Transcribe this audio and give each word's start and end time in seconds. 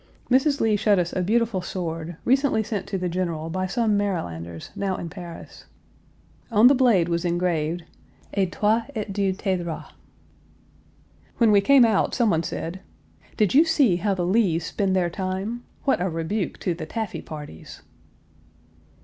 Mrs. 0.31 0.59
Lee 0.59 0.77
showed 0.77 0.97
us 0.97 1.13
a 1.13 1.21
beautiful 1.21 1.61
sword, 1.61 2.17
recently 2.25 2.63
sent 2.63 2.87
to 2.87 2.97
the 2.97 3.07
General 3.07 3.51
by 3.51 3.67
some 3.67 3.97
Marylanders, 3.97 4.69
Page 4.69 4.73
293 4.73 4.87
now 4.87 4.95
in 4.99 5.09
Paris. 5.11 5.65
On 6.51 6.65
the 6.65 6.73
blade 6.73 7.07
was 7.07 7.23
engraved, 7.23 7.83
"Aide 8.33 8.51
toi 8.51 8.81
et 8.95 9.13
Dieu 9.13 9.31
t'aidera." 9.31 9.91
When 11.37 11.51
we 11.51 11.61
came 11.61 11.85
out 11.85 12.15
someone 12.15 12.41
said, 12.41 12.79
"Did 13.37 13.53
you 13.53 13.63
see 13.63 13.97
how 13.97 14.15
the 14.15 14.25
Lees 14.25 14.65
spend 14.65 14.95
their 14.95 15.11
time? 15.11 15.63
What 15.83 16.01
a 16.01 16.09
rebuke 16.09 16.57
to 16.61 16.73
the 16.73 16.87
taffy 16.87 17.21
parties!" 17.21 17.83